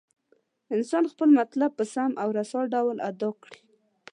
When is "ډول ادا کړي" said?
2.73-3.59